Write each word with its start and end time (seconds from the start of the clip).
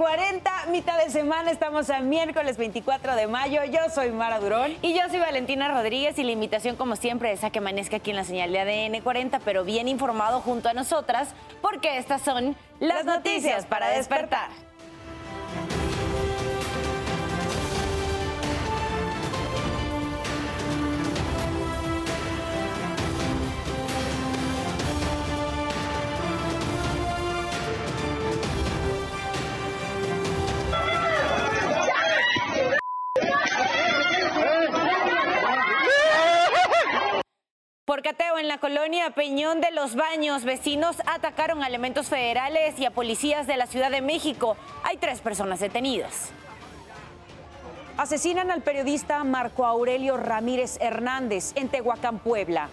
ADN40, 0.00 0.68
mitad 0.70 0.98
de 0.98 1.10
semana, 1.10 1.50
estamos 1.50 1.90
a 1.90 2.00
miércoles 2.00 2.56
24 2.56 3.16
de 3.16 3.26
mayo. 3.26 3.60
Yo 3.64 3.80
soy 3.94 4.10
Mara 4.10 4.40
Durón. 4.40 4.74
Y 4.80 4.94
yo 4.94 5.02
soy 5.10 5.18
Valentina 5.18 5.68
Rodríguez 5.68 6.18
y 6.18 6.22
la 6.22 6.32
invitación 6.32 6.76
como 6.76 6.96
siempre 6.96 7.32
es 7.32 7.44
a 7.44 7.50
que 7.50 7.58
amanezca 7.58 7.96
aquí 7.96 8.10
en 8.10 8.16
la 8.16 8.24
señal 8.24 8.50
de 8.50 8.60
ADN 8.60 9.02
40, 9.02 9.40
pero 9.40 9.64
bien 9.64 9.88
informado 9.88 10.40
junto 10.40 10.70
a 10.70 10.72
nosotras, 10.72 11.34
porque 11.60 11.98
estas 11.98 12.22
son 12.22 12.56
las, 12.78 13.04
noticias 13.04 13.66
para 13.66 13.90
despertar. 13.90 14.48
En 38.02 38.48
la 38.48 38.56
colonia 38.56 39.10
Peñón 39.10 39.60
de 39.60 39.70
los 39.72 39.94
Baños, 39.94 40.44
vecinos 40.44 40.96
atacaron 41.04 41.62
a 41.62 41.66
elementos 41.66 42.06
federales 42.06 42.78
y 42.78 42.86
a 42.86 42.92
policías 42.92 43.46
de 43.46 43.58
la 43.58 43.66
Ciudad 43.66 43.90
de 43.90 44.00
México. 44.00 44.56
Hay 44.84 44.96
tres 44.96 45.20
personas 45.20 45.60
detenidas. 45.60 46.30
Asesinan 47.98 48.50
al 48.50 48.62
periodista 48.62 49.22
Marco 49.22 49.66
Aurelio 49.66 50.16
Ramírez 50.16 50.78
Hernández 50.80 51.52
en 51.56 51.68
Tehuacán, 51.68 52.20
Puebla. 52.20 52.70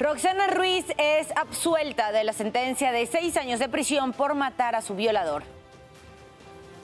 Roxana 0.00 0.48
Ruiz 0.48 0.86
es 0.98 1.28
absuelta 1.36 2.10
de 2.10 2.24
la 2.24 2.32
sentencia 2.32 2.90
de 2.90 3.06
seis 3.06 3.36
años 3.36 3.60
de 3.60 3.68
prisión 3.68 4.12
por 4.12 4.34
matar 4.34 4.74
a 4.74 4.82
su 4.82 4.96
violador. 4.96 5.44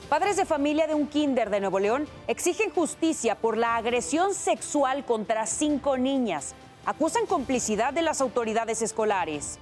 Padres 0.09 0.37
de 0.37 0.45
familia 0.45 0.87
de 0.87 0.95
un 0.95 1.09
kinder 1.09 1.51
de 1.51 1.59
Nuevo 1.59 1.81
León 1.81 2.07
exigen 2.29 2.71
justicia 2.71 3.35
por 3.35 3.57
la 3.57 3.75
agresión 3.75 4.35
sexual 4.35 5.05
contra 5.05 5.47
cinco 5.47 5.99
niñas 5.99 6.55
acusan 6.87 7.27
complicidad 7.27 7.93
de 7.93 8.03
las 8.03 8.21
autoridades 8.21 8.81
escolares. 8.81 9.59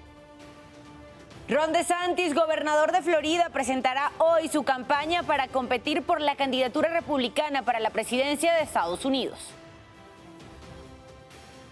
Ron 1.48 1.72
DeSantis, 1.72 2.34
gobernador 2.34 2.92
de 2.92 3.02
Florida, 3.02 3.48
presentará 3.50 4.12
hoy 4.18 4.48
su 4.48 4.62
campaña 4.62 5.22
para 5.24 5.48
competir 5.48 6.02
por 6.02 6.20
la 6.20 6.36
candidatura 6.36 6.88
republicana 6.88 7.62
para 7.62 7.80
la 7.80 7.90
presidencia 7.90 8.54
de 8.54 8.62
Estados 8.62 9.04
Unidos. 9.04 9.38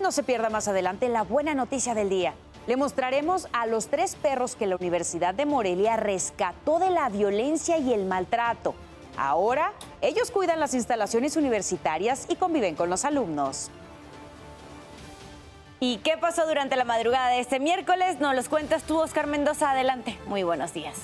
No 0.00 0.10
se 0.10 0.22
pierda 0.22 0.50
más 0.50 0.68
adelante 0.68 1.08
la 1.08 1.22
buena 1.22 1.54
noticia 1.54 1.94
del 1.94 2.08
día. 2.08 2.34
Le 2.66 2.76
mostraremos 2.76 3.48
a 3.52 3.66
los 3.66 3.88
tres 3.88 4.14
perros 4.14 4.56
que 4.56 4.66
la 4.66 4.76
Universidad 4.76 5.34
de 5.34 5.46
Morelia 5.46 5.96
rescató 5.96 6.78
de 6.78 6.90
la 6.90 7.08
violencia 7.08 7.78
y 7.78 7.92
el 7.92 8.04
maltrato. 8.04 8.74
Ahora, 9.16 9.72
ellos 10.00 10.30
cuidan 10.30 10.60
las 10.60 10.74
instalaciones 10.74 11.36
universitarias 11.36 12.26
y 12.28 12.36
conviven 12.36 12.74
con 12.74 12.90
los 12.90 13.04
alumnos. 13.04 13.70
¿Y 15.84 15.96
qué 15.96 16.16
pasó 16.16 16.46
durante 16.46 16.76
la 16.76 16.84
madrugada 16.84 17.30
de 17.30 17.40
este 17.40 17.58
miércoles? 17.58 18.20
Nos 18.20 18.36
los 18.36 18.48
cuentas 18.48 18.84
tú, 18.84 19.00
Oscar 19.00 19.26
Mendoza. 19.26 19.72
Adelante. 19.72 20.16
Muy 20.28 20.44
buenos 20.44 20.72
días. 20.72 20.94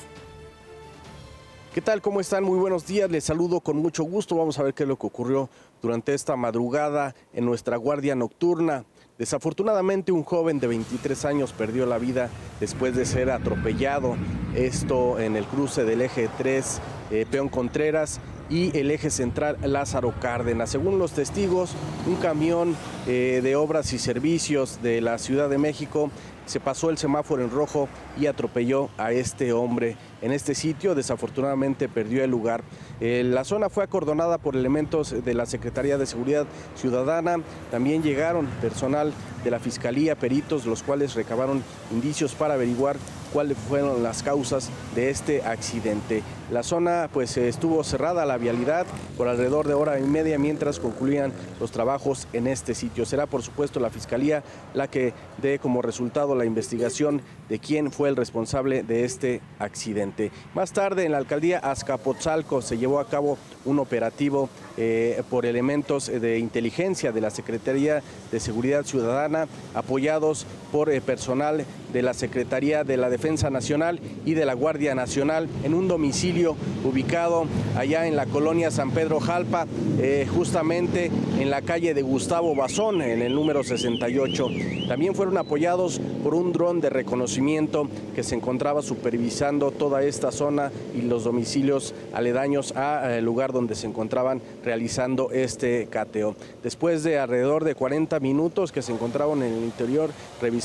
¿Qué 1.75 1.81
tal? 1.81 2.01
¿Cómo 2.01 2.21
están? 2.21 2.45
Muy 2.45 2.61
buenos 2.61 2.87
días. 2.87 3.11
Les 3.11 3.25
saludo 3.25 3.59
con 3.59 3.79
mucho 3.79 4.05
gusto. 4.05 4.37
Vamos 4.37 4.57
a 4.57 4.63
ver 4.63 4.75
qué 4.75 4.85
es 4.85 4.89
lo 4.89 4.97
que 4.97 5.09
ocurrió 5.09 5.51
durante 5.83 6.15
esta 6.15 6.37
madrugada 6.37 7.17
en 7.33 7.45
nuestra 7.45 7.77
guardia 7.77 8.15
nocturna. 8.15 8.85
Desafortunadamente 9.19 10.13
un 10.13 10.23
joven 10.23 10.61
de 10.61 10.69
23 10.69 11.25
años 11.25 11.53
perdió 11.53 11.85
la 11.85 11.99
vida 11.99 12.31
después 12.61 12.95
de 12.95 13.05
ser 13.05 13.33
atropellado. 13.33 14.15
Esto 14.55 15.19
en 15.19 15.35
el 15.35 15.45
cruce 15.45 15.85
del 15.85 16.03
eje 16.03 16.31
3 16.39 16.81
eh, 17.11 17.27
Peón 17.29 17.49
Contreras 17.49 18.21
y 18.51 18.77
el 18.77 18.91
eje 18.91 19.11
central 19.11 19.59
Lázaro 19.63 20.13
Cárdenas. 20.21 20.71
Según 20.71 20.99
los 20.99 21.13
testigos, 21.13 21.75
un 22.07 22.17
camión 22.17 22.77
eh, 23.07 23.41
de 23.43 23.57
obras 23.57 23.93
y 23.93 23.99
servicios 23.99 24.81
de 24.83 25.01
la 25.01 25.19
Ciudad 25.19 25.49
de 25.49 25.59
México 25.59 26.11
se 26.49 26.61
pasó 26.61 26.89
el 26.89 26.97
semáforo 26.97 27.45
en 27.45 27.51
rojo 27.51 27.89
y 28.19 28.27
atropelló 28.27 28.89
a 28.97 29.13
este 29.13 29.53
hombre 29.53 29.97
en 30.23 30.33
este 30.33 30.55
sitio. 30.55 30.95
Desafortunadamente 30.95 31.91
perdió 31.91 32.25
el 32.25 32.31
lugar. 32.31 32.65
Eh, 33.01 33.23
la 33.23 33.45
zona 33.45 33.69
fue 33.69 33.85
acordonada 33.85 34.39
por 34.39 34.57
elementos 34.57 35.15
de 35.25 35.35
la 35.35 35.45
Secretaría 35.45 35.99
de 35.99 36.07
Seguridad 36.07 36.47
Ciudadana. 36.75 37.37
También 37.71 38.03
llegaron 38.03 38.47
personal 38.63 39.13
de 39.45 39.51
la 39.51 39.59
Fiscalía, 39.59 40.17
peritos, 40.17 40.65
los 40.65 40.83
cuales 40.83 41.15
recabaron 41.15 41.63
indicios 41.93 42.35
para 42.35 42.55
averiguar 42.55 42.97
cuáles 43.33 43.59
fueron 43.59 44.03
las 44.03 44.23
causas 44.23 44.71
de 44.95 45.11
este 45.11 45.43
accidente. 45.43 46.23
La 46.51 46.63
zona 46.63 47.11
pues 47.13 47.37
estuvo 47.37 47.85
cerrada 47.85 48.25
la 48.25 48.39
vialidad 48.39 48.87
por 49.19 49.29
alrededor 49.29 49.69
de 49.69 49.75
hora 49.75 50.01
y 50.01 50.05
media 50.05 50.39
mientras 50.39 50.81
concluían 50.81 51.31
los 51.61 51.73
trabajos 51.73 52.27
en 52.33 52.47
este 52.47 52.75
sitio. 52.75 53.05
Será 53.05 53.27
por 53.27 53.43
supuesto 53.43 53.81
la 53.81 53.91
Fiscalía 53.91 54.43
la 54.73 54.89
que 54.89 55.13
dé 55.43 55.59
como 55.59 55.83
resultado 55.83 56.35
la 56.35 56.47
investigación 56.47 57.21
de 57.51 57.59
quién 57.59 57.93
fue 57.93 58.09
el 58.09 58.17
responsable 58.17 58.83
de 58.83 59.05
este 59.05 59.43
accidente. 59.59 60.31
Más 60.55 60.73
tarde 60.73 61.05
en 61.05 61.13
la 61.13 61.19
alcaldía 61.19 61.59
Azcapotzalco 61.59 62.63
se 62.63 62.79
llevó 62.79 62.99
a 63.01 63.09
cabo 63.09 63.37
un 63.67 63.79
operativo 63.79 64.49
eh, 64.79 65.23
por 65.29 65.45
elementos 65.45 66.07
de 66.07 66.39
inteligencia 66.39 67.13
de 67.13 67.21
la 67.21 67.31
Secretaría 67.31 68.03
de 68.33 68.41
Seguridad 68.41 68.85
Ciudadana, 68.85 69.49
apoyados 69.75 70.47
por 70.71 70.91
eh, 70.91 71.01
personal 71.01 71.65
de 71.93 72.03
la 72.03 72.15
Secretaría 72.15 72.85
de 72.85 72.97
la 72.97 73.11
Defensa 73.11 73.51
Nacional 73.51 74.01
y 74.25 74.35
de 74.35 74.45
la 74.45 74.55
Guardia 74.55 74.95
Nacional 74.95 75.49
en 75.65 75.75
un 75.75 75.89
domicilio 75.89 76.57
ubicado 76.85 77.47
allá 77.77 78.07
en 78.07 78.17
la 78.17 78.27
colonia 78.27 78.71
San 78.71 78.91
Pedro 78.91 79.21
Jalpa, 79.21 79.67
eh, 79.99 80.27
justamente 80.33 81.11
en 81.39 81.51
la 81.51 81.63
calle 81.63 81.95
de 81.95 82.03
Gustavo 82.03 82.55
Bazón, 82.55 83.03
en 83.03 83.23
el 83.23 83.35
número 83.35 83.65
68. 83.65 84.47
También 84.89 85.15
fueron 85.15 85.39
apoyados 85.39 86.01
por 86.23 86.35
un 86.35 86.53
dron 86.53 86.81
de 86.81 86.91
reconocimiento 86.91 87.89
que 88.15 88.23
se 88.23 88.35
encontraba 88.35 88.83
supervisando 88.83 89.71
toda 89.71 90.03
esta 90.03 90.33
zona 90.33 90.71
y 90.95 91.03
los 91.03 91.25
domicilios 91.25 91.95
aledaños 92.13 92.73
al 92.73 93.25
lugar 93.25 93.53
donde 93.53 93.75
se 93.75 93.87
encontraban 93.87 94.41
realizando 94.65 95.31
este 95.31 95.87
cateo. 95.91 96.35
Después 96.63 97.03
de 97.03 97.19
alrededor 97.19 97.65
de 97.65 97.75
40 97.75 98.21
minutos 98.21 98.73
que 98.73 98.83
se 98.83 98.93
encontraban 98.93 99.43
en 99.43 99.55
el 99.55 99.65
interior 99.65 100.11
revisando 100.41 100.58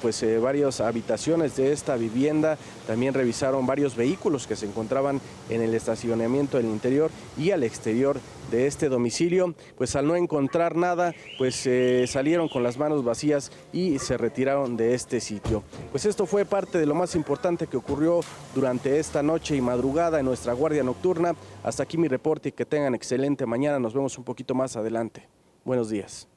pues 0.00 0.22
eh, 0.22 0.38
varias 0.38 0.80
habitaciones 0.80 1.56
de 1.56 1.72
esta 1.72 1.96
vivienda, 1.96 2.58
también 2.86 3.14
revisaron 3.14 3.66
varios 3.66 3.96
vehículos 3.96 4.46
que 4.46 4.56
se 4.56 4.66
encontraban 4.66 5.20
en 5.48 5.62
el 5.62 5.74
estacionamiento 5.74 6.56
del 6.56 6.66
interior 6.66 7.10
y 7.36 7.50
al 7.50 7.62
exterior 7.62 8.18
de 8.50 8.66
este 8.66 8.88
domicilio, 8.88 9.54
pues 9.76 9.96
al 9.96 10.06
no 10.06 10.16
encontrar 10.16 10.76
nada, 10.76 11.14
pues 11.38 11.66
eh, 11.66 12.06
salieron 12.06 12.48
con 12.48 12.62
las 12.62 12.78
manos 12.78 13.04
vacías 13.04 13.52
y 13.72 13.98
se 13.98 14.16
retiraron 14.16 14.76
de 14.76 14.94
este 14.94 15.20
sitio. 15.20 15.62
Pues 15.90 16.04
esto 16.04 16.26
fue 16.26 16.44
parte 16.44 16.78
de 16.78 16.86
lo 16.86 16.94
más 16.94 17.14
importante 17.14 17.66
que 17.66 17.76
ocurrió 17.76 18.20
durante 18.54 18.98
esta 18.98 19.22
noche 19.22 19.56
y 19.56 19.60
madrugada 19.60 20.18
en 20.20 20.26
nuestra 20.26 20.52
guardia 20.52 20.82
nocturna. 20.82 21.34
Hasta 21.62 21.82
aquí 21.82 21.96
mi 21.96 22.08
reporte 22.08 22.50
y 22.50 22.52
que 22.52 22.64
tengan 22.64 22.94
excelente 22.94 23.46
mañana. 23.46 23.78
Nos 23.78 23.94
vemos 23.94 24.16
un 24.18 24.24
poquito 24.24 24.54
más 24.54 24.76
adelante. 24.76 25.28
Buenos 25.64 25.90
días. 25.90 26.29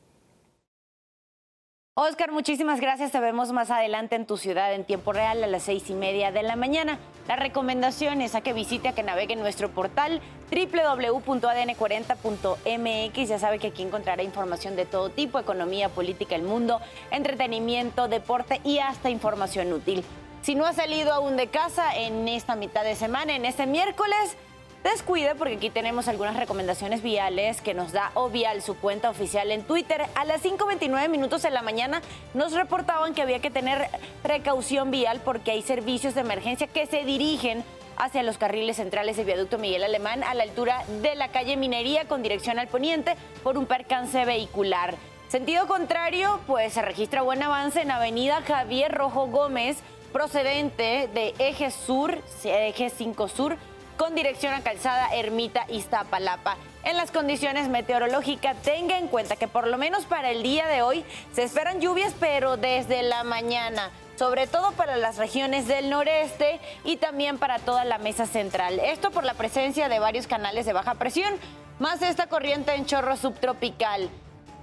Oscar, 1.95 2.31
muchísimas 2.31 2.79
gracias. 2.79 3.11
Te 3.11 3.19
vemos 3.19 3.51
más 3.51 3.69
adelante 3.69 4.15
en 4.15 4.25
tu 4.25 4.37
ciudad 4.37 4.73
en 4.73 4.83
tiempo 4.83 5.13
real 5.13 5.43
a 5.43 5.47
las 5.47 5.61
seis 5.61 5.91
y 5.91 5.93
media 5.93 6.31
de 6.31 6.41
la 6.41 6.55
mañana. 6.55 6.97
La 7.27 7.35
recomendación 7.35 8.19
es 8.21 8.33
a 8.33 8.41
que 8.41 8.51
visite, 8.51 8.87
a 8.87 8.95
que 8.95 9.03
navegue 9.03 9.33
en 9.33 9.41
nuestro 9.41 9.69
portal 9.69 10.19
www.adn40.mx. 10.49 13.29
Ya 13.29 13.37
sabe 13.37 13.59
que 13.59 13.67
aquí 13.67 13.83
encontrará 13.83 14.23
información 14.23 14.75
de 14.75 14.87
todo 14.87 15.09
tipo, 15.09 15.37
economía, 15.37 15.87
política, 15.87 16.35
el 16.35 16.41
mundo, 16.41 16.81
entretenimiento, 17.11 18.07
deporte 18.07 18.59
y 18.63 18.79
hasta 18.79 19.11
información 19.11 19.71
útil. 19.71 20.03
Si 20.41 20.55
no 20.55 20.65
ha 20.65 20.73
salido 20.73 21.13
aún 21.13 21.37
de 21.37 21.45
casa 21.45 21.95
en 21.95 22.27
esta 22.27 22.55
mitad 22.55 22.83
de 22.83 22.95
semana, 22.95 23.35
en 23.35 23.45
este 23.45 23.67
miércoles, 23.67 24.35
Descuide 24.83 25.33
porque 25.35 25.55
aquí 25.55 25.69
tenemos 25.69 26.09
algunas 26.09 26.35
recomendaciones 26.35 27.01
viales 27.01 27.61
que 27.61 27.73
nos 27.73 27.93
da 27.93 28.11
Ovial, 28.15 28.61
su 28.61 28.75
cuenta 28.75 29.09
oficial 29.09 29.49
en 29.51 29.63
Twitter. 29.63 30.05
A 30.15 30.25
las 30.25 30.43
5.29 30.43 31.07
minutos 31.07 31.41
de 31.41 31.51
la 31.51 31.61
mañana 31.61 32.01
nos 32.33 32.51
reportaban 32.51 33.13
que 33.13 33.21
había 33.21 33.39
que 33.39 33.49
tener 33.49 33.87
precaución 34.23 34.91
vial 34.91 35.21
porque 35.23 35.51
hay 35.51 35.61
servicios 35.61 36.15
de 36.15 36.21
emergencia 36.21 36.67
que 36.67 36.85
se 36.85 37.05
dirigen 37.05 37.63
hacia 37.95 38.23
los 38.23 38.37
carriles 38.37 38.75
centrales 38.75 39.15
de 39.15 39.23
viaducto 39.23 39.57
Miguel 39.57 39.85
Alemán 39.85 40.21
a 40.21 40.33
la 40.33 40.43
altura 40.43 40.83
de 41.01 41.15
la 41.15 41.29
calle 41.29 41.55
Minería 41.55 42.05
con 42.05 42.21
dirección 42.21 42.59
al 42.59 42.67
poniente 42.67 43.15
por 43.41 43.57
un 43.57 43.65
percance 43.65 44.25
vehicular. 44.25 44.95
Sentido 45.29 45.65
contrario, 45.65 46.41
pues 46.45 46.73
se 46.73 46.81
registra 46.81 47.21
buen 47.21 47.41
avance 47.41 47.81
en 47.81 47.89
Avenida 47.89 48.41
Javier 48.41 48.91
Rojo 48.91 49.27
Gómez 49.27 49.77
procedente 50.11 51.09
de 51.13 51.33
Eje 51.39 51.71
Sur, 51.71 52.19
Eje 52.43 52.89
5 52.89 53.27
Sur 53.29 53.57
con 53.97 54.15
dirección 54.15 54.53
a 54.53 54.61
Calzada 54.61 55.13
Ermita 55.13 55.65
Iztapalapa. 55.69 56.57
En 56.83 56.97
las 56.97 57.11
condiciones 57.11 57.69
meteorológicas, 57.69 58.57
tenga 58.61 58.97
en 58.97 59.07
cuenta 59.07 59.35
que 59.35 59.47
por 59.47 59.67
lo 59.67 59.77
menos 59.77 60.05
para 60.05 60.31
el 60.31 60.43
día 60.43 60.67
de 60.67 60.81
hoy 60.81 61.05
se 61.33 61.43
esperan 61.43 61.79
lluvias, 61.79 62.13
pero 62.19 62.57
desde 62.57 63.03
la 63.03 63.23
mañana. 63.23 63.91
sobre 64.15 64.45
todo 64.45 64.71
para 64.73 64.95
las 64.95 65.17
regiones 65.17 65.67
del 65.67 65.89
noreste 65.89 66.59
y 66.83 66.97
también 66.97 67.39
para 67.39 67.57
toda 67.59 67.83
la 67.83 67.97
mesa 67.97 68.25
central. 68.25 68.79
Esto 68.79 69.11
por 69.11 69.23
la 69.23 69.33
presencia 69.33 69.89
de 69.89 69.99
varios 69.99 70.27
canales 70.27 70.65
de 70.65 70.73
baja 70.73 70.93
presión, 70.95 71.33
más 71.79 72.01
esta 72.01 72.27
corriente 72.27 72.75
en 72.75 72.85
chorro 72.85 73.17
subtropical. 73.17 74.09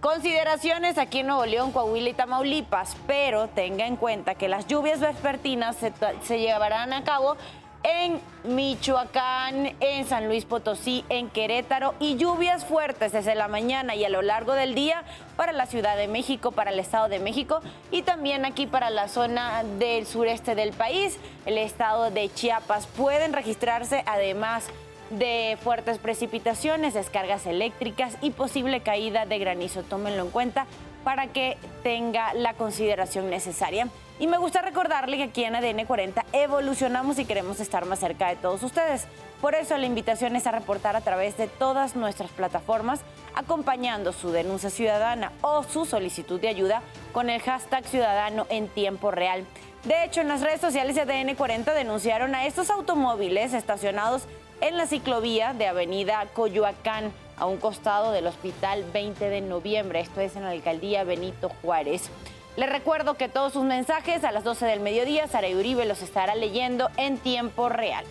Consideraciones 0.00 0.96
aquí 0.96 1.18
en 1.18 1.26
Nuevo 1.26 1.44
León, 1.44 1.72
Coahuila 1.72 2.10
y 2.10 2.14
Tamaulipas, 2.14 2.96
pero 3.06 3.48
tenga 3.48 3.86
en 3.86 3.96
cuenta 3.96 4.34
que 4.34 4.48
las 4.48 4.66
lluvias 4.66 5.00
vespertinas 5.00 5.76
se, 5.76 5.92
se 6.22 6.38
llevarán 6.38 6.92
a 6.92 7.04
cabo 7.04 7.36
en 7.82 8.20
Michoacán, 8.44 9.74
en 9.80 10.06
San 10.06 10.26
Luis 10.26 10.44
Potosí, 10.44 11.04
en 11.08 11.28
Querétaro 11.28 11.94
y 12.00 12.16
lluvias 12.16 12.64
fuertes 12.64 13.12
desde 13.12 13.34
la 13.34 13.48
mañana 13.48 13.94
y 13.94 14.04
a 14.04 14.08
lo 14.08 14.22
largo 14.22 14.52
del 14.52 14.74
día 14.74 15.02
para 15.36 15.52
la 15.52 15.66
Ciudad 15.66 15.96
de 15.96 16.08
México, 16.08 16.52
para 16.52 16.70
el 16.70 16.78
Estado 16.78 17.08
de 17.08 17.18
México 17.18 17.60
y 17.90 18.02
también 18.02 18.44
aquí 18.44 18.66
para 18.66 18.90
la 18.90 19.08
zona 19.08 19.64
del 19.78 20.06
sureste 20.06 20.54
del 20.54 20.72
país, 20.72 21.18
el 21.46 21.58
estado 21.58 22.10
de 22.10 22.32
Chiapas. 22.32 22.86
Pueden 22.86 23.32
registrarse 23.32 24.02
además 24.06 24.68
de 25.10 25.58
fuertes 25.62 25.98
precipitaciones, 25.98 26.94
descargas 26.94 27.46
eléctricas 27.46 28.16
y 28.20 28.30
posible 28.30 28.80
caída 28.80 29.26
de 29.26 29.38
granizo. 29.38 29.82
Tómenlo 29.82 30.22
en 30.22 30.30
cuenta 30.30 30.66
para 31.04 31.28
que 31.28 31.56
tenga 31.82 32.34
la 32.34 32.54
consideración 32.54 33.30
necesaria. 33.30 33.88
Y 34.20 34.26
me 34.26 34.36
gusta 34.36 34.60
recordarle 34.60 35.16
que 35.16 35.22
aquí 35.22 35.44
en 35.44 35.56
ADN 35.56 35.86
40 35.86 36.26
evolucionamos 36.34 37.18
y 37.18 37.24
queremos 37.24 37.58
estar 37.58 37.86
más 37.86 38.00
cerca 38.00 38.28
de 38.28 38.36
todos 38.36 38.62
ustedes. 38.62 39.06
Por 39.40 39.54
eso 39.54 39.78
la 39.78 39.86
invitación 39.86 40.36
es 40.36 40.46
a 40.46 40.52
reportar 40.52 40.94
a 40.94 41.00
través 41.00 41.38
de 41.38 41.48
todas 41.48 41.96
nuestras 41.96 42.30
plataformas, 42.30 43.00
acompañando 43.34 44.12
su 44.12 44.30
denuncia 44.30 44.68
ciudadana 44.68 45.32
o 45.40 45.62
su 45.62 45.86
solicitud 45.86 46.38
de 46.38 46.48
ayuda 46.48 46.82
con 47.14 47.30
el 47.30 47.40
hashtag 47.40 47.86
ciudadano 47.86 48.46
en 48.50 48.68
tiempo 48.68 49.10
real. 49.10 49.46
De 49.84 50.04
hecho, 50.04 50.20
en 50.20 50.28
las 50.28 50.42
redes 50.42 50.60
sociales 50.60 50.96
de 50.96 51.00
ADN 51.00 51.34
40 51.34 51.72
denunciaron 51.72 52.34
a 52.34 52.44
estos 52.44 52.68
automóviles 52.68 53.54
estacionados 53.54 54.24
en 54.60 54.76
la 54.76 54.86
ciclovía 54.86 55.54
de 55.54 55.66
Avenida 55.66 56.26
Coyoacán, 56.34 57.10
a 57.38 57.46
un 57.46 57.56
costado 57.56 58.12
del 58.12 58.26
Hospital 58.26 58.84
20 58.92 59.30
de 59.30 59.40
Noviembre. 59.40 60.00
Esto 60.00 60.20
es 60.20 60.36
en 60.36 60.42
la 60.42 60.50
alcaldía 60.50 61.04
Benito 61.04 61.50
Juárez. 61.62 62.10
Les 62.60 62.68
recuerdo 62.68 63.14
que 63.14 63.30
todos 63.30 63.54
sus 63.54 63.64
mensajes 63.64 64.22
a 64.22 64.32
las 64.32 64.44
12 64.44 64.66
del 64.66 64.80
mediodía, 64.80 65.26
Sara 65.26 65.48
Uribe 65.48 65.86
los 65.86 66.02
estará 66.02 66.34
leyendo 66.34 66.90
en 66.98 67.16
tiempo 67.16 67.70
real. 67.70 68.04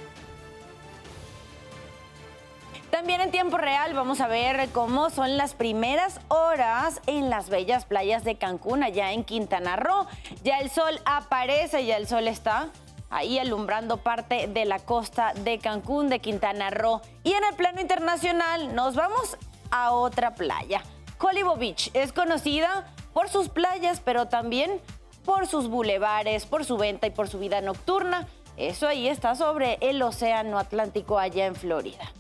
También 2.90 3.22
en 3.22 3.30
tiempo 3.30 3.58
real 3.58 3.94
vamos 3.94 4.22
a 4.22 4.28
ver 4.28 4.70
cómo 4.70 5.12
son 5.12 5.38
las 5.38 5.54
primeras 5.54 6.20
horas 6.30 7.00
en 7.06 7.30
las 7.30 7.50
bellas 7.50 7.86
playas 7.86 8.24
de 8.24 8.38
Cancún, 8.38 8.82
allá 8.82 9.12
en 9.12 9.24
Quintana 9.24 9.76
Roo. 9.76 10.08
Ya 10.44 10.58
el 10.58 10.72
sol 10.72 11.00
aparece, 11.06 11.86
ya 11.86 11.98
el 11.98 12.08
sol 12.08 12.28
está 12.28 12.70
ahí 13.12 13.38
alumbrando 13.38 13.98
parte 13.98 14.48
de 14.48 14.66
la 14.66 14.80
costa 14.80 15.32
de 15.36 15.60
Cancún, 15.60 16.10
de 16.10 16.22
Quintana 16.22 16.72
Roo. 16.72 17.02
Y 17.24 17.34
en 17.34 17.44
el 17.44 17.56
plano 17.56 17.82
internacional 17.82 18.74
nos 18.74 18.96
vamos 18.96 19.38
a 19.70 19.92
otra 19.92 20.34
playa. 20.34 20.82
Colibo 21.20 21.56
Beach 21.56 21.92
es 21.94 22.14
conocida 22.14 22.88
por 23.20 23.28
sus 23.28 23.50
playas, 23.50 24.00
pero 24.00 24.30
también 24.30 24.80
por 25.26 25.46
sus 25.46 25.68
bulevares, 25.68 26.46
por 26.46 26.64
su 26.64 26.78
venta 26.78 27.06
y 27.06 27.10
por 27.10 27.28
su 27.28 27.38
vida 27.38 27.60
nocturna. 27.60 28.30
Eso 28.56 28.88
ahí 28.88 29.10
está 29.10 29.36
sobre 29.36 29.78
el 29.82 30.02
Océano 30.02 30.58
Atlántico 30.58 31.20
allá 31.20 31.46
en 31.46 31.54
Florida. 31.54 32.14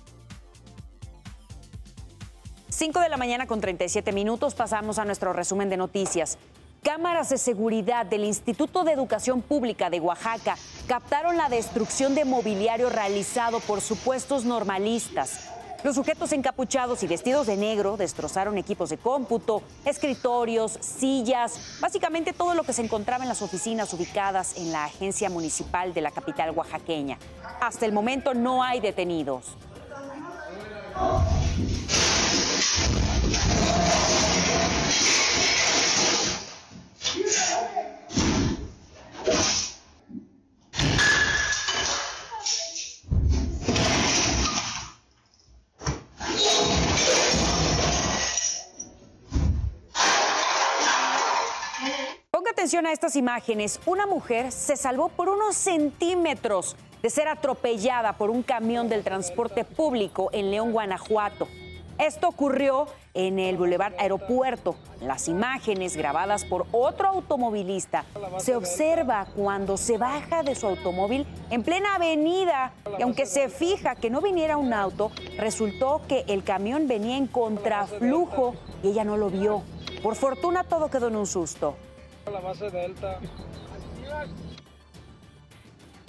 5 2.68 3.00
de 3.00 3.08
la 3.08 3.16
mañana 3.16 3.48
con 3.48 3.62
37 3.62 4.12
minutos 4.12 4.56
pasamos 4.56 5.00
a 5.00 5.06
nuestro 5.06 5.32
resumen 5.32 5.70
de 5.70 5.78
noticias. 5.78 6.38
Cámaras 6.84 7.30
de 7.30 7.38
seguridad 7.38 8.06
del 8.06 8.26
Instituto 8.26 8.84
de 8.84 8.92
Educación 8.92 9.42
Pública 9.42 9.90
de 9.90 10.02
Oaxaca 10.02 10.58
captaron 10.86 11.38
la 11.38 11.48
destrucción 11.48 12.14
de 12.14 12.26
mobiliario 12.26 12.90
realizado 12.90 13.62
por 13.62 13.80
supuestos 13.80 14.44
normalistas. 14.44 15.59
Los 15.82 15.96
sujetos 15.96 16.34
encapuchados 16.34 17.04
y 17.04 17.08
vestidos 17.08 17.48
de 17.48 17.56
negro 17.56 17.96
destrozaron 17.96 18.58
equipos 18.58 18.90
de 18.90 18.98
cómputo, 18.98 19.64
escritorios, 19.86 20.78
sillas, 20.82 21.80
básicamente 21.80 22.34
todo 22.34 22.54
lo 22.54 22.64
que 22.64 22.74
se 22.74 22.82
encontraba 22.82 23.24
en 23.24 23.30
las 23.30 23.42
oficinas 23.42 23.94
ubicadas 23.94 24.58
en 24.58 24.74
la 24.74 24.84
agencia 24.84 25.30
municipal 25.30 25.94
de 25.94 26.02
la 26.02 26.12
capital 26.12 26.52
oaxaqueña. 26.52 27.18
Hasta 27.62 27.86
el 27.86 27.94
momento 27.94 28.34
no 28.34 28.62
hay 28.62 28.82
detenidos. 28.82 29.46
A 52.86 52.92
estas 52.92 53.16
imágenes. 53.16 53.80
Una 53.86 54.06
mujer 54.06 54.52
se 54.52 54.78
salvó 54.78 55.10
por 55.10 55.30
unos 55.30 55.56
centímetros 55.56 56.76
de 57.02 57.10
ser 57.10 57.28
atropellada 57.28 58.14
por 58.14 58.30
un 58.30 58.44
camión 58.44 58.90
del 58.90 59.04
transporte 59.04 59.64
público 59.66 60.30
en 60.34 60.52
León, 60.52 60.72
Guanajuato. 60.72 61.48
Esto 61.98 62.30
ocurrió 62.30 62.88
en 63.14 63.40
el 63.40 63.58
Boulevard 63.58 63.94
Aeropuerto. 64.00 64.76
Las 65.02 65.28
imágenes 65.28 65.98
grabadas 65.98 66.46
por 66.46 66.66
otro 66.72 67.10
automovilista 67.10 68.06
se 68.38 68.56
observa 68.56 69.28
cuando 69.36 69.76
se 69.76 69.98
baja 69.98 70.44
de 70.44 70.56
su 70.56 70.68
automóvil 70.68 71.28
en 71.50 71.64
plena 71.64 71.96
avenida 71.96 72.72
y 72.98 73.02
aunque 73.02 73.26
se 73.26 73.50
fija 73.50 73.96
que 73.96 74.10
no 74.10 74.22
viniera 74.22 74.56
un 74.56 74.74
auto, 74.74 75.12
resultó 75.38 76.02
que 76.08 76.24
el 76.28 76.44
camión 76.44 76.88
venía 76.88 77.18
en 77.18 77.28
contraflujo 77.28 78.56
y 78.82 78.90
ella 78.90 79.04
no 79.04 79.18
lo 79.18 79.30
vio. 79.30 79.64
Por 80.02 80.16
fortuna 80.16 80.64
todo 80.64 80.90
quedó 80.90 81.10
en 81.10 81.18
un 81.18 81.28
susto 81.28 81.76
la 82.32 82.40
base 82.40 82.70
Delta. 82.70 83.20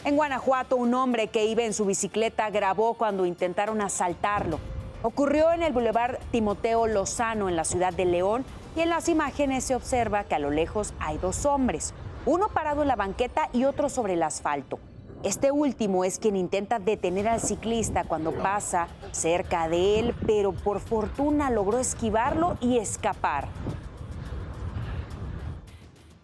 En 0.05 0.17
Guanajuato, 0.17 0.77
un 0.77 0.95
hombre 0.95 1.29
que 1.29 1.45
iba 1.45 1.63
en 1.63 1.75
su 1.75 1.85
bicicleta 1.85 2.49
grabó 2.51 2.95
cuando 2.95 3.27
intentaron 3.27 3.81
asaltarlo. 3.81 4.59
Ocurrió 5.03 5.53
en 5.53 5.63
el 5.63 5.73
Boulevard 5.73 6.19
Timoteo 6.31 6.87
Lozano, 6.87 7.49
en 7.49 7.57
la 7.57 7.65
ciudad 7.65 7.93
de 7.93 8.05
León, 8.05 8.45
y 8.77 8.81
en 8.81 8.91
las 8.91 9.09
imágenes 9.09 9.65
se 9.65 9.75
observa 9.75 10.25
que 10.25 10.35
a 10.35 10.39
lo 10.39 10.51
lejos 10.51 10.95
hay 11.01 11.19
dos 11.19 11.45
hombres, 11.45 11.93
uno 12.27 12.49
parado 12.49 12.83
en 12.83 12.89
la 12.89 12.97
banqueta 12.97 13.49
y 13.53 13.65
otro 13.65 13.89
sobre 13.89 14.15
el 14.15 14.23
asfalto. 14.23 14.79
Este 15.23 15.51
último 15.51 16.05
es 16.05 16.19
quien 16.19 16.35
intenta 16.35 16.79
detener 16.79 17.29
al 17.29 17.41
ciclista 17.41 18.05
cuando 18.05 18.33
pasa 18.33 18.89
cerca 19.13 19.69
de 19.69 19.99
él, 19.99 20.15
pero 20.27 20.53
por 20.53 20.81
fortuna 20.81 21.51
logró 21.51 21.79
esquivarlo 21.79 22.57
y 22.63 22.79
escapar. 22.79 23.49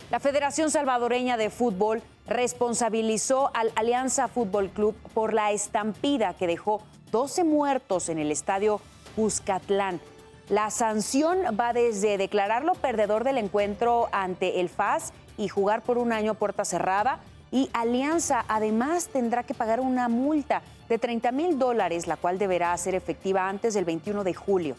La 0.09 0.21
Federación 0.21 0.71
Salvadoreña 0.71 1.37
de 1.37 1.51
Fútbol 1.51 2.01
responsabilizó 2.29 3.51
al 3.55 3.73
Alianza 3.75 4.29
Fútbol 4.29 4.71
Club 4.71 4.95
por 5.13 5.35
la 5.35 5.51
estampida 5.51 6.35
que 6.35 6.47
dejó 6.47 6.81
12 7.11 7.43
muertos 7.43 8.09
en 8.09 8.19
el 8.19 8.31
estadio 8.31 8.81
Cuscatlán. 9.17 10.01
La 10.49 10.71
sanción 10.71 11.39
va 11.59 11.73
desde 11.73 12.19
declararlo 12.19 12.75
perdedor 12.75 13.25
del 13.25 13.39
encuentro 13.39 14.09
ante 14.13 14.61
el 14.61 14.69
FAS 14.69 15.13
y 15.37 15.49
jugar 15.49 15.83
por 15.83 15.99
un 15.99 16.13
año 16.13 16.35
puerta 16.35 16.65
cerrada. 16.65 17.19
Y 17.51 17.69
Alianza 17.73 18.45
además 18.47 19.09
tendrá 19.09 19.43
que 19.43 19.55
pagar 19.55 19.81
una 19.81 20.09
multa 20.09 20.63
de 20.89 20.99
30 21.01 21.33
mil 21.33 21.59
dólares, 21.59 22.07
la 22.07 22.17
cual 22.17 22.39
deberá 22.39 22.77
ser 22.77 22.95
efectiva 22.95 23.49
antes 23.49 23.75
del 23.75 23.85
21 23.85 24.23
de 24.23 24.35
julio. 24.35 24.77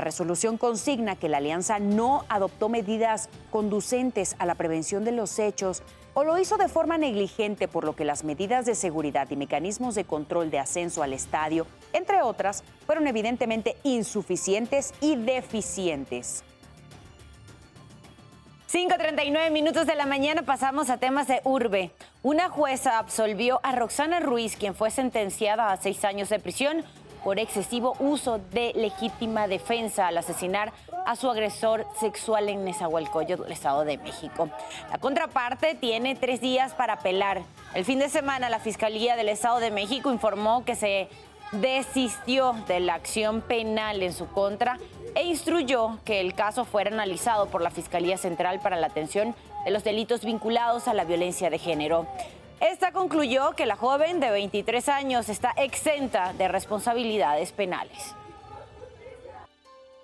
La 0.00 0.04
resolución 0.04 0.56
consigna 0.56 1.14
que 1.14 1.28
la 1.28 1.36
alianza 1.36 1.78
no 1.78 2.24
adoptó 2.30 2.70
medidas 2.70 3.28
conducentes 3.50 4.34
a 4.38 4.46
la 4.46 4.54
prevención 4.54 5.04
de 5.04 5.12
los 5.12 5.38
hechos 5.38 5.82
o 6.14 6.24
lo 6.24 6.38
hizo 6.38 6.56
de 6.56 6.68
forma 6.68 6.96
negligente, 6.96 7.68
por 7.68 7.84
lo 7.84 7.94
que 7.94 8.06
las 8.06 8.24
medidas 8.24 8.64
de 8.64 8.74
seguridad 8.74 9.28
y 9.28 9.36
mecanismos 9.36 9.94
de 9.94 10.04
control 10.04 10.50
de 10.50 10.58
ascenso 10.58 11.02
al 11.02 11.12
estadio, 11.12 11.66
entre 11.92 12.22
otras, 12.22 12.64
fueron 12.86 13.08
evidentemente 13.08 13.76
insuficientes 13.82 14.94
y 15.02 15.16
deficientes. 15.16 16.44
5.39 18.72 19.50
minutos 19.50 19.86
de 19.86 19.96
la 19.96 20.06
mañana 20.06 20.44
pasamos 20.44 20.88
a 20.88 20.96
temas 20.96 21.28
de 21.28 21.42
urbe. 21.44 21.90
Una 22.22 22.48
jueza 22.48 22.98
absolvió 22.98 23.60
a 23.62 23.76
Roxana 23.76 24.20
Ruiz, 24.20 24.56
quien 24.56 24.74
fue 24.74 24.90
sentenciada 24.90 25.72
a 25.72 25.76
seis 25.76 26.02
años 26.06 26.30
de 26.30 26.38
prisión 26.38 26.86
por 27.24 27.38
excesivo 27.38 27.94
uso 27.98 28.38
de 28.52 28.72
legítima 28.74 29.48
defensa 29.48 30.08
al 30.08 30.18
asesinar 30.18 30.72
a 31.06 31.16
su 31.16 31.30
agresor 31.30 31.86
sexual 31.98 32.48
en 32.48 32.64
Nezahualcóyotl, 32.64 33.44
el 33.44 33.52
Estado 33.52 33.84
de 33.84 33.98
México. 33.98 34.48
La 34.90 34.98
contraparte 34.98 35.74
tiene 35.74 36.14
tres 36.14 36.40
días 36.40 36.74
para 36.74 36.94
apelar. 36.94 37.42
El 37.74 37.84
fin 37.84 37.98
de 37.98 38.08
semana 38.08 38.50
la 38.50 38.58
Fiscalía 38.58 39.16
del 39.16 39.28
Estado 39.28 39.60
de 39.60 39.70
México 39.70 40.12
informó 40.12 40.64
que 40.64 40.74
se 40.74 41.08
desistió 41.52 42.54
de 42.68 42.80
la 42.80 42.94
acción 42.94 43.40
penal 43.40 44.02
en 44.02 44.12
su 44.12 44.28
contra 44.28 44.78
e 45.14 45.24
instruyó 45.24 45.98
que 46.04 46.20
el 46.20 46.34
caso 46.34 46.64
fuera 46.64 46.90
analizado 46.90 47.46
por 47.46 47.62
la 47.62 47.70
Fiscalía 47.70 48.16
Central 48.16 48.60
para 48.60 48.76
la 48.76 48.86
Atención 48.86 49.34
de 49.64 49.70
los 49.70 49.82
delitos 49.82 50.24
vinculados 50.24 50.86
a 50.86 50.94
la 50.94 51.04
violencia 51.04 51.50
de 51.50 51.58
género. 51.58 52.06
Esta 52.60 52.92
concluyó 52.92 53.52
que 53.52 53.64
la 53.64 53.74
joven 53.74 54.20
de 54.20 54.30
23 54.30 54.88
años 54.90 55.30
está 55.30 55.52
exenta 55.56 56.34
de 56.34 56.46
responsabilidades 56.46 57.52
penales. 57.52 58.14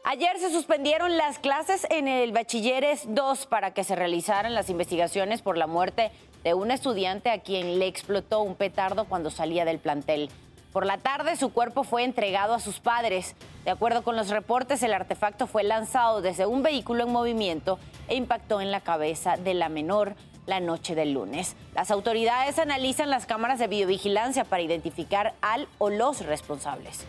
Ayer 0.05 0.39
se 0.39 0.51
suspendieron 0.51 1.19
las 1.19 1.39
clases 1.39 1.87
en 1.91 2.09
el 2.09 2.33
Bachilleres 2.33 3.03
2 3.09 3.47
para 3.47 3.75
que 3.75 3.85
se 3.85 3.95
realizaran 3.95 4.55
las 4.55 4.71
investigaciones 4.71 5.43
por 5.43 5.59
la 5.59 5.67
muerte 5.67 6.11
de 6.45 6.55
un 6.55 6.71
estudiante 6.71 7.29
a 7.29 7.41
quien 7.41 7.79
le 7.79 7.89
explotó 7.89 8.41
un 8.41 8.55
petardo 8.55 9.05
cuando 9.05 9.31
salía 9.31 9.67
del 9.67 9.79
plantel. 9.79 10.31
Por 10.73 10.87
la 10.87 10.97
tarde 10.97 11.37
su 11.37 11.53
cuerpo 11.53 11.85
fue 11.85 12.05
entregado 12.05 12.55
a 12.55 12.61
sus 12.61 12.81
padres. 12.81 13.35
De 13.65 13.71
acuerdo 13.71 14.03
con 14.03 14.17
los 14.17 14.31
reportes, 14.31 14.83
el 14.83 14.95
artefacto 14.95 15.47
fue 15.47 15.63
lanzado 15.63 16.23
desde 16.23 16.47
un 16.47 16.63
vehículo 16.63 17.05
en 17.05 17.13
movimiento 17.13 17.79
e 18.09 18.15
impactó 18.15 18.63
en 18.63 18.71
la 18.71 18.81
cabeza 18.81 19.37
de 19.37 19.55
la 19.55 19.69
menor 19.69 20.15
la 20.47 20.61
noche 20.61 20.95
del 20.95 21.12
lunes. 21.12 21.57
Las 21.75 21.91
autoridades 21.91 22.59
analizan 22.59 23.11
las 23.11 23.26
cámaras 23.26 23.59
de 23.59 23.67
videovigilancia 23.67 24.45
para 24.45 24.62
identificar 24.62 25.35
al 25.43 25.69
o 25.79 25.91
los 25.91 26.25
responsables. 26.25 27.05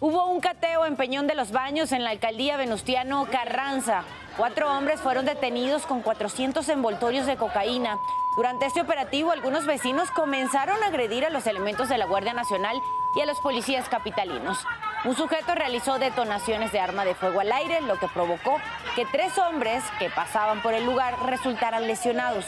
Hubo 0.00 0.26
un 0.28 0.40
cateo 0.40 0.86
en 0.86 0.96
Peñón 0.96 1.26
de 1.26 1.34
los 1.34 1.52
Baños 1.52 1.92
en 1.92 2.04
la 2.04 2.10
alcaldía 2.10 2.56
Venustiano 2.56 3.26
Carranza. 3.30 4.02
Cuatro 4.38 4.74
hombres 4.74 4.98
fueron 5.00 5.26
detenidos 5.26 5.84
con 5.84 6.00
400 6.00 6.66
envoltorios 6.70 7.26
de 7.26 7.36
cocaína. 7.36 7.98
Durante 8.34 8.64
este 8.64 8.80
operativo, 8.80 9.30
algunos 9.30 9.66
vecinos 9.66 10.10
comenzaron 10.10 10.82
a 10.82 10.86
agredir 10.86 11.26
a 11.26 11.30
los 11.30 11.46
elementos 11.46 11.90
de 11.90 11.98
la 11.98 12.06
Guardia 12.06 12.32
Nacional 12.32 12.80
y 13.14 13.20
a 13.20 13.26
los 13.26 13.38
policías 13.40 13.90
capitalinos. 13.90 14.56
Un 15.02 15.16
sujeto 15.16 15.54
realizó 15.54 15.98
detonaciones 15.98 16.72
de 16.72 16.80
arma 16.80 17.06
de 17.06 17.14
fuego 17.14 17.40
al 17.40 17.50
aire, 17.50 17.80
lo 17.80 17.98
que 17.98 18.06
provocó 18.08 18.60
que 18.94 19.06
tres 19.06 19.38
hombres 19.38 19.82
que 19.98 20.10
pasaban 20.10 20.60
por 20.60 20.74
el 20.74 20.84
lugar 20.84 21.14
resultaran 21.24 21.86
lesionados. 21.86 22.44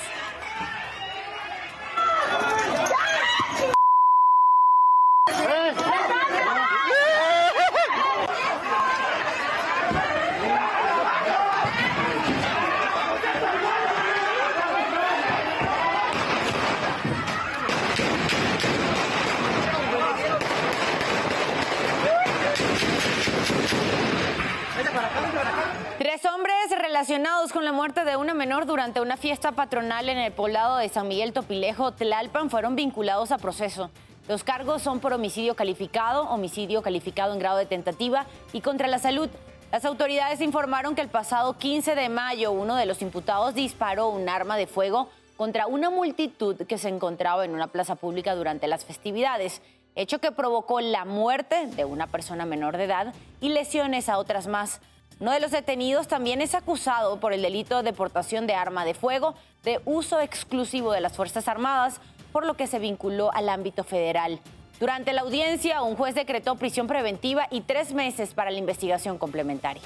Tres 26.13 26.31
hombres 26.31 26.55
relacionados 26.77 27.53
con 27.53 27.65
la 27.65 27.73
muerte 27.73 28.05
de 28.05 28.17
una 28.17 28.35
menor 28.35 28.67
durante 28.67 29.01
una 29.01 29.17
fiesta 29.17 29.53
patronal 29.53 30.11
en 30.11 30.19
el 30.19 30.31
poblado 30.31 30.77
de 30.77 30.91
San 30.91 31.09
Miguel 31.09 31.33
Topilejo, 31.33 31.93
Tlalpan, 31.93 32.51
fueron 32.51 32.77
vinculados 32.77 33.33
a 33.33 33.39
proceso. 33.39 33.91
Los 34.29 34.45
cargos 34.45 34.83
son 34.83 35.01
por 35.01 35.15
homicidio 35.15 35.57
calificado, 35.57 36.29
homicidio 36.29 36.83
calificado 36.83 37.33
en 37.33 37.39
grado 37.39 37.57
de 37.57 37.65
tentativa 37.65 38.27
y 38.53 38.61
contra 38.61 38.89
la 38.89 38.99
salud. 38.99 39.31
Las 39.71 39.87
autoridades 39.87 40.43
informaron 40.43 40.95
que 40.95 41.01
el 41.01 41.09
pasado 41.09 41.57
15 41.57 41.95
de 41.95 42.11
mayo 42.11 42.53
uno 42.53 42.77
de 42.77 42.85
los 42.85 43.01
imputados 43.01 43.55
disparó 43.55 44.11
un 44.11 44.29
arma 44.29 44.59
de 44.59 44.67
fuego 44.67 45.09
contra 45.39 45.67
una 45.67 45.89
multitud 45.89 46.57
que 46.67 46.77
se 46.77 46.91
encontraba 46.91 47.47
en 47.47 47.55
una 47.55 47.69
plaza 47.69 47.95
pública 47.95 48.35
durante 48.35 48.67
las 48.67 48.85
festividades, 48.85 49.63
hecho 49.95 50.19
que 50.19 50.31
provocó 50.31 50.83
la 50.83 51.07
muerte 51.07 51.69
de 51.69 51.87
una 51.87 52.07
persona 52.07 52.45
menor 52.45 52.77
de 52.77 52.85
edad 52.85 53.15
y 53.41 53.49
lesiones 53.49 54.11
a 54.11 54.19
otras 54.19 54.47
más. 54.47 54.83
Uno 55.21 55.33
de 55.33 55.41
los 55.41 55.51
detenidos 55.51 56.09
también 56.09 56.41
es 56.41 56.55
acusado 56.55 57.21
por 57.21 57.33
el 57.33 57.43
delito 57.43 57.83
de 57.83 57.93
portación 57.93 58.47
de 58.47 58.55
arma 58.55 58.85
de 58.85 58.95
fuego 58.95 59.35
de 59.63 59.81
uso 59.85 60.21
exclusivo 60.21 60.93
de 60.93 61.01
las 61.01 61.13
Fuerzas 61.13 61.49
Armadas, 61.49 62.01
por 62.33 62.47
lo 62.47 62.55
que 62.55 62.67
se 62.67 62.79
vinculó 62.79 63.33
al 63.33 63.49
ámbito 63.49 63.85
federal. 63.85 64.41
Durante 64.81 65.13
la 65.13 65.21
audiencia, 65.21 65.83
un 65.83 65.95
juez 65.95 66.15
decretó 66.15 66.57
prisión 66.57 66.89
preventiva 66.89 67.47
y 67.51 67.61
tres 67.61 67.93
meses 67.93 68.35
para 68.35 68.51
la 68.51 68.59
investigación 68.59 69.19
complementaria. 69.19 69.83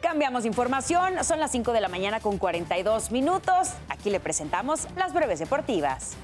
Cambiamos 0.00 0.44
información, 0.46 1.22
son 1.22 1.38
las 1.38 1.52
5 1.52 1.72
de 1.72 1.80
la 1.80 1.88
mañana 1.88 2.20
con 2.20 2.38
42 2.38 3.10
minutos. 3.10 3.74
Aquí 3.88 4.10
le 4.10 4.20
presentamos 4.20 4.88
las 4.96 5.12
breves 5.12 5.38
deportivas. 5.38 6.16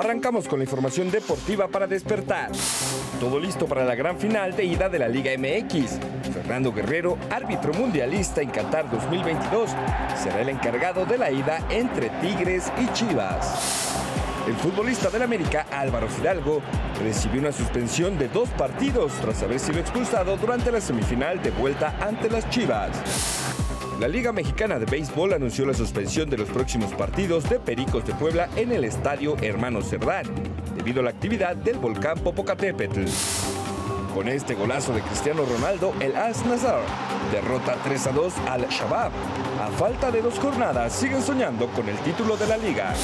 Arrancamos 0.00 0.48
con 0.48 0.60
la 0.60 0.64
información 0.64 1.10
deportiva 1.10 1.68
para 1.68 1.86
despertar. 1.86 2.50
Todo 3.20 3.38
listo 3.38 3.66
para 3.66 3.84
la 3.84 3.94
gran 3.94 4.16
final 4.16 4.56
de 4.56 4.64
ida 4.64 4.88
de 4.88 4.98
la 4.98 5.08
Liga 5.08 5.30
MX. 5.36 5.98
Fernando 6.32 6.72
Guerrero, 6.72 7.18
árbitro 7.28 7.74
mundialista 7.74 8.40
en 8.40 8.48
Qatar 8.48 8.90
2022, 8.90 9.68
será 10.16 10.40
el 10.40 10.48
encargado 10.48 11.04
de 11.04 11.18
la 11.18 11.30
ida 11.30 11.66
entre 11.68 12.08
Tigres 12.22 12.72
y 12.80 12.90
Chivas. 12.94 13.94
El 14.48 14.54
futbolista 14.54 15.10
del 15.10 15.20
América, 15.20 15.66
Álvaro 15.70 16.08
Fidalgo, 16.08 16.62
recibió 16.98 17.42
una 17.42 17.52
suspensión 17.52 18.16
de 18.16 18.28
dos 18.28 18.48
partidos 18.50 19.12
tras 19.20 19.42
haber 19.42 19.60
sido 19.60 19.80
expulsado 19.80 20.38
durante 20.38 20.72
la 20.72 20.80
semifinal 20.80 21.42
de 21.42 21.50
vuelta 21.50 21.94
ante 22.00 22.30
las 22.30 22.48
Chivas. 22.48 23.39
La 24.00 24.08
Liga 24.08 24.32
Mexicana 24.32 24.78
de 24.78 24.86
Béisbol 24.86 25.34
anunció 25.34 25.66
la 25.66 25.74
suspensión 25.74 26.30
de 26.30 26.38
los 26.38 26.48
próximos 26.48 26.90
partidos 26.94 27.46
de 27.50 27.60
Pericos 27.60 28.06
de 28.06 28.14
Puebla 28.14 28.48
en 28.56 28.72
el 28.72 28.84
estadio 28.84 29.36
Hermano 29.42 29.82
Cerdán, 29.82 30.24
debido 30.74 31.00
a 31.00 31.04
la 31.04 31.10
actividad 31.10 31.54
del 31.54 31.76
volcán 31.76 32.18
Popocatépetl. 32.18 33.04
Con 34.14 34.28
este 34.28 34.54
golazo 34.54 34.94
de 34.94 35.02
Cristiano 35.02 35.44
Ronaldo, 35.44 35.92
el 36.00 36.16
As 36.16 36.46
Nazar 36.46 36.80
derrota 37.30 37.76
3 37.84 38.06
a 38.06 38.12
2 38.12 38.34
al 38.48 38.68
Shabab. 38.70 39.12
A 39.60 39.68
falta 39.76 40.10
de 40.10 40.22
dos 40.22 40.38
jornadas, 40.38 40.94
siguen 40.94 41.20
soñando 41.20 41.66
con 41.66 41.86
el 41.86 41.98
título 41.98 42.38
de 42.38 42.46
la 42.46 42.56
liga. 42.56 42.94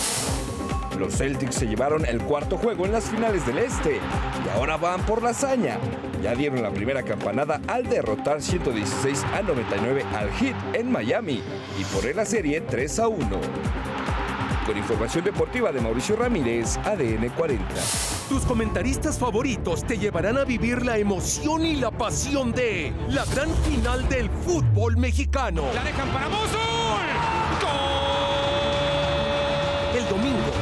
Los 0.98 1.16
Celtics 1.18 1.56
se 1.56 1.66
llevaron 1.66 2.06
el 2.06 2.22
cuarto 2.22 2.56
juego 2.56 2.86
en 2.86 2.92
las 2.92 3.04
finales 3.04 3.44
del 3.46 3.58
Este 3.58 3.96
y 4.44 4.48
ahora 4.56 4.76
van 4.76 5.02
por 5.02 5.22
la 5.22 5.30
hazaña. 5.30 5.78
Ya 6.22 6.34
dieron 6.34 6.62
la 6.62 6.70
primera 6.70 7.02
campanada 7.02 7.60
al 7.68 7.84
derrotar 7.84 8.40
116 8.40 9.24
a 9.34 9.42
99 9.42 10.04
al 10.14 10.30
Heat 10.32 10.56
en 10.74 10.90
Miami 10.90 11.42
y 11.78 11.84
por 11.84 12.06
la 12.14 12.24
serie 12.24 12.62
3 12.62 12.98
a 13.00 13.08
1. 13.08 13.40
Con 14.66 14.76
información 14.76 15.24
deportiva 15.24 15.70
de 15.70 15.80
Mauricio 15.80 16.16
Ramírez, 16.16 16.76
ADN 16.78 17.28
40. 17.36 17.64
Tus 18.28 18.44
comentaristas 18.44 19.16
favoritos 19.16 19.84
te 19.84 19.96
llevarán 19.96 20.38
a 20.38 20.44
vivir 20.44 20.84
la 20.84 20.98
emoción 20.98 21.64
y 21.64 21.76
la 21.76 21.92
pasión 21.92 22.50
de 22.50 22.92
la 23.08 23.24
gran 23.26 23.48
final 23.68 24.08
del 24.08 24.28
fútbol 24.28 24.96
mexicano. 24.96 25.62
La 25.72 25.84
dejan 25.84 26.08
para 26.08 26.28
Mosul. 26.28 26.58
¡Gol! 27.62 27.76
El 29.96 30.08
domingo, 30.08 30.52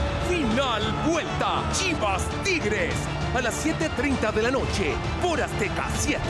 final 0.55 0.83
vuelta. 1.05 1.65
Chivas 1.73 2.29
Tigres. 2.45 2.95
A 3.35 3.41
las 3.41 3.67
7.30 3.67 4.33
de 4.33 4.43
la 4.43 4.53
noche 4.53 4.95
por 5.21 5.41
Azteca 5.43 5.89
7. 5.97 6.23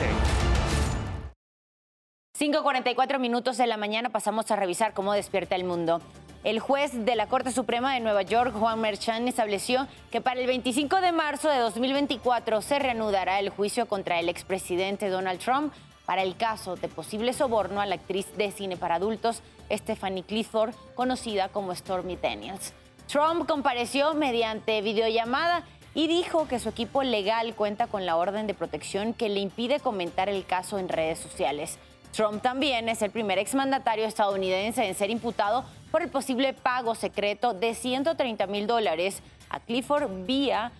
5.44 2.35 3.19
minutos 3.19 3.57
de 3.57 3.67
la 3.67 3.77
mañana 3.77 4.09
pasamos 4.09 4.49
a 4.49 4.55
revisar 4.55 4.95
cómo 4.95 5.13
despierta 5.13 5.55
el 5.55 5.63
mundo. 5.63 6.01
El 6.43 6.59
juez 6.59 7.05
de 7.05 7.15
la 7.15 7.27
Corte 7.27 7.51
Suprema 7.51 7.93
de 7.93 7.99
Nueva 7.99 8.23
York, 8.23 8.55
Juan 8.57 8.81
Merchan, 8.81 9.27
estableció 9.27 9.87
que 10.09 10.21
para 10.21 10.39
el 10.39 10.47
25 10.47 11.01
de 11.01 11.11
marzo 11.11 11.47
de 11.47 11.59
2024 11.59 12.63
se 12.63 12.79
reanudará 12.79 13.39
el 13.39 13.49
juicio 13.49 13.85
contra 13.85 14.19
el 14.19 14.29
expresidente 14.29 15.09
Donald 15.09 15.39
Trump 15.39 15.71
para 16.07 16.23
el 16.23 16.35
caso 16.35 16.75
de 16.75 16.87
posible 16.87 17.31
soborno 17.31 17.79
a 17.79 17.85
la 17.85 17.95
actriz 17.95 18.25
de 18.37 18.51
cine 18.51 18.75
para 18.75 18.95
adultos 18.95 19.43
Stephanie 19.71 20.23
Clifford, 20.23 20.73
conocida 20.95 21.49
como 21.49 21.75
Stormy 21.75 22.15
Daniels. 22.15 22.73
Trump 23.07 23.47
compareció 23.47 24.13
mediante 24.13 24.81
videollamada 24.81 25.63
y 25.93 26.07
dijo 26.07 26.47
que 26.47 26.59
su 26.59 26.69
equipo 26.69 27.03
legal 27.03 27.55
cuenta 27.55 27.87
con 27.87 28.05
la 28.05 28.17
orden 28.17 28.47
de 28.47 28.53
protección 28.53 29.13
que 29.13 29.29
le 29.29 29.39
impide 29.39 29.79
comentar 29.79 30.27
el 30.27 30.45
caso 30.45 30.79
en 30.79 30.89
redes 30.89 31.19
sociales. 31.19 31.77
Trump 32.11 32.41
también 32.41 32.89
es 32.89 33.01
el 33.01 33.11
primer 33.11 33.37
exmandatario 33.37 34.05
estadounidense 34.05 34.85
en 34.85 34.95
ser 34.95 35.09
imputado 35.09 35.65
por 35.91 36.01
el 36.01 36.09
posible 36.09 36.53
pago 36.53 36.95
secreto 36.95 37.53
de 37.53 37.75
130 37.75 38.47
mil 38.47 38.67
dólares 38.67 39.21
a 39.49 39.59
Clifford 39.59 40.25
vía 40.25 40.71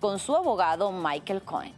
con 0.00 0.18
su 0.18 0.36
abogado 0.36 0.92
Michael 0.92 1.42
Cohen. 1.42 1.74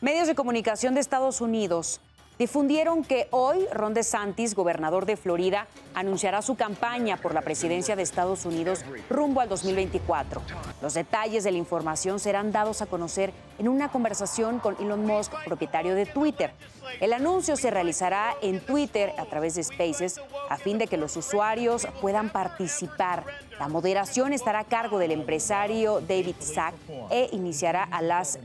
Medios 0.00 0.26
de 0.26 0.34
comunicación 0.34 0.94
de 0.94 1.00
Estados 1.00 1.40
Unidos 1.40 2.00
difundieron 2.42 3.04
que 3.04 3.28
hoy 3.30 3.68
Ron 3.72 3.94
DeSantis, 3.94 4.56
gobernador 4.56 5.06
de 5.06 5.16
Florida, 5.16 5.68
anunciará 5.94 6.42
su 6.42 6.56
campaña 6.56 7.16
por 7.16 7.34
la 7.34 7.42
presidencia 7.42 7.94
de 7.94 8.02
Estados 8.02 8.44
Unidos 8.44 8.84
rumbo 9.08 9.40
al 9.40 9.48
2024. 9.48 10.42
Los 10.80 10.94
detalles 10.94 11.44
de 11.44 11.52
la 11.52 11.58
información 11.58 12.18
serán 12.18 12.50
dados 12.50 12.82
a 12.82 12.86
conocer 12.86 13.32
en 13.60 13.68
una 13.68 13.92
conversación 13.92 14.58
con 14.58 14.76
Elon 14.80 15.06
Musk, 15.06 15.32
propietario 15.44 15.94
de 15.94 16.04
Twitter. 16.04 16.52
El 17.00 17.12
anuncio 17.12 17.54
se 17.56 17.70
realizará 17.70 18.34
en 18.42 18.58
Twitter 18.58 19.12
a 19.18 19.24
través 19.26 19.54
de 19.54 19.62
Spaces 19.62 20.20
a 20.50 20.56
fin 20.56 20.78
de 20.78 20.88
que 20.88 20.96
los 20.96 21.16
usuarios 21.16 21.86
puedan 22.00 22.30
participar. 22.30 23.24
La 23.58 23.68
moderación 23.68 24.32
estará 24.32 24.60
a 24.60 24.64
cargo 24.64 24.98
del 24.98 25.12
empresario 25.12 26.00
David 26.00 26.36
Sack 26.40 26.74
e 27.10 27.28
iniciará 27.32 27.84
a 27.84 28.02
las 28.02 28.38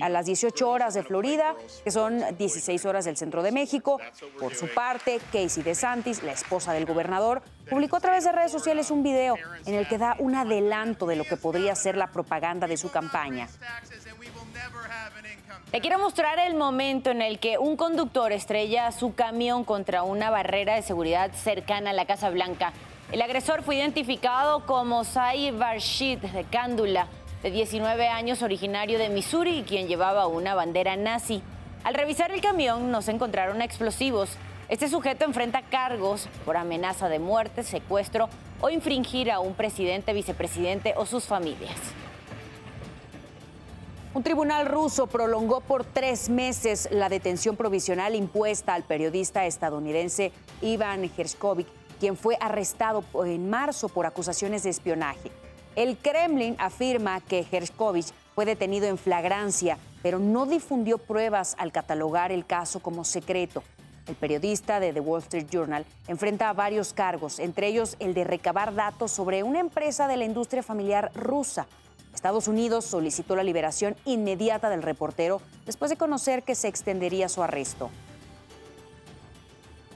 a 0.00 0.08
las 0.08 0.26
18 0.26 0.68
horas 0.68 0.94
de 0.94 1.02
Florida, 1.02 1.54
que 1.82 1.90
son 1.90 2.22
16 2.36 2.84
horas 2.86 3.04
del 3.04 3.16
centro 3.16 3.42
de 3.42 3.52
México. 3.52 4.00
Por 4.38 4.54
su 4.54 4.68
parte, 4.68 5.20
Casey 5.32 5.62
DeSantis, 5.62 6.22
la 6.22 6.32
esposa 6.32 6.72
del 6.72 6.86
gobernador, 6.86 7.42
publicó 7.68 7.96
a 7.96 8.00
través 8.00 8.24
de 8.24 8.32
redes 8.32 8.52
sociales 8.52 8.90
un 8.90 9.02
video 9.02 9.36
en 9.66 9.74
el 9.74 9.88
que 9.88 9.98
da 9.98 10.16
un 10.18 10.34
adelanto 10.34 11.06
de 11.06 11.16
lo 11.16 11.24
que 11.24 11.36
podría 11.36 11.74
ser 11.74 11.96
la 11.96 12.08
propaganda 12.08 12.66
de 12.66 12.76
su 12.76 12.90
campaña. 12.90 13.48
Le 15.72 15.80
quiero 15.80 15.98
mostrar 15.98 16.38
el 16.38 16.54
momento 16.54 17.10
en 17.10 17.20
el 17.20 17.38
que 17.38 17.58
un 17.58 17.76
conductor 17.76 18.32
estrella 18.32 18.92
su 18.92 19.14
camión 19.14 19.64
contra 19.64 20.02
una 20.02 20.30
barrera 20.30 20.74
de 20.74 20.82
seguridad 20.82 21.32
cercana 21.32 21.90
a 21.90 21.92
la 21.92 22.06
Casa 22.06 22.30
Blanca. 22.30 22.72
El 23.14 23.22
agresor 23.22 23.62
fue 23.62 23.76
identificado 23.76 24.66
como 24.66 25.04
Sai 25.04 25.52
Barshid 25.52 26.18
de 26.18 26.42
Cándula, 26.42 27.06
de 27.44 27.52
19 27.52 28.08
años, 28.08 28.42
originario 28.42 28.98
de 28.98 29.08
Missouri, 29.08 29.62
quien 29.64 29.86
llevaba 29.86 30.26
una 30.26 30.56
bandera 30.56 30.96
nazi. 30.96 31.40
Al 31.84 31.94
revisar 31.94 32.32
el 32.32 32.40
camión 32.40 32.90
no 32.90 33.02
se 33.02 33.12
encontraron 33.12 33.62
explosivos. 33.62 34.30
Este 34.68 34.88
sujeto 34.88 35.24
enfrenta 35.24 35.62
cargos 35.62 36.28
por 36.44 36.56
amenaza 36.56 37.08
de 37.08 37.20
muerte, 37.20 37.62
secuestro 37.62 38.28
o 38.60 38.68
infringir 38.68 39.30
a 39.30 39.38
un 39.38 39.54
presidente, 39.54 40.12
vicepresidente 40.12 40.94
o 40.96 41.06
sus 41.06 41.26
familias. 41.26 41.78
Un 44.12 44.24
tribunal 44.24 44.66
ruso 44.66 45.06
prolongó 45.06 45.60
por 45.60 45.84
tres 45.84 46.28
meses 46.28 46.88
la 46.90 47.08
detención 47.08 47.54
provisional 47.54 48.16
impuesta 48.16 48.74
al 48.74 48.82
periodista 48.82 49.46
estadounidense 49.46 50.32
Ivan 50.62 51.08
Gershkovich, 51.10 51.68
quien 51.94 52.16
fue 52.16 52.36
arrestado 52.40 53.04
en 53.24 53.48
marzo 53.48 53.88
por 53.88 54.06
acusaciones 54.06 54.62
de 54.62 54.70
espionaje. 54.70 55.30
El 55.76 55.96
Kremlin 55.96 56.56
afirma 56.58 57.20
que 57.20 57.44
Gershkovich 57.44 58.12
fue 58.34 58.44
detenido 58.44 58.86
en 58.86 58.98
flagrancia, 58.98 59.78
pero 60.02 60.18
no 60.18 60.46
difundió 60.46 60.98
pruebas 60.98 61.56
al 61.58 61.72
catalogar 61.72 62.30
el 62.30 62.46
caso 62.46 62.80
como 62.80 63.04
secreto. 63.04 63.62
El 64.06 64.16
periodista 64.16 64.80
de 64.80 64.92
The 64.92 65.00
Wall 65.00 65.22
Street 65.22 65.46
Journal 65.50 65.86
enfrenta 66.08 66.52
varios 66.52 66.92
cargos, 66.92 67.38
entre 67.38 67.68
ellos 67.68 67.96
el 67.98 68.12
de 68.12 68.24
recabar 68.24 68.74
datos 68.74 69.12
sobre 69.12 69.42
una 69.42 69.60
empresa 69.60 70.06
de 70.06 70.16
la 70.16 70.24
industria 70.24 70.62
familiar 70.62 71.10
rusa 71.14 71.66
Estados 72.14 72.48
Unidos 72.48 72.84
solicitó 72.84 73.36
la 73.36 73.42
liberación 73.42 73.96
inmediata 74.04 74.70
del 74.70 74.82
reportero 74.82 75.42
después 75.66 75.90
de 75.90 75.96
conocer 75.96 76.42
que 76.42 76.54
se 76.54 76.68
extendería 76.68 77.28
su 77.28 77.42
arresto. 77.42 77.90